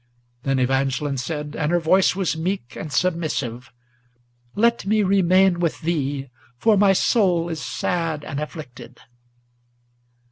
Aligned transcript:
Then 0.41 0.57
Evangeline 0.57 1.19
said, 1.19 1.55
and 1.55 1.71
her 1.71 1.79
voice 1.79 2.15
was 2.15 2.35
meek 2.35 2.75
and 2.75 2.91
submissive, 2.91 3.71
"Let 4.55 4.83
me 4.87 5.03
remain 5.03 5.59
with 5.59 5.81
thee, 5.81 6.31
for 6.57 6.75
my 6.75 6.93
soul 6.93 7.49
is 7.49 7.61
sad 7.63 8.23
and 8.23 8.39
afflicted." 8.39 8.99